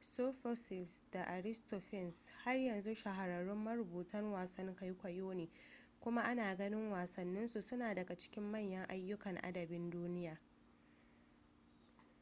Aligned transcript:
sophocles 0.00 1.02
da 1.12 1.22
aristophanes 1.36 2.30
har 2.44 2.52
yanzu 2.56 2.94
shahararrun 2.94 3.58
marubutan 3.64 4.32
wasan 4.32 4.74
kwaikwayo 4.76 5.34
ne 5.34 5.48
kuma 6.00 6.22
ana 6.22 6.56
ganin 6.56 6.90
wasannin 6.92 7.48
su 7.48 7.62
suna 7.62 7.94
daga 7.94 8.16
cikin 8.16 8.50
manyan 8.52 8.88
ayyukan 8.90 9.36
adabin 9.44 9.90
duniya 9.90 10.40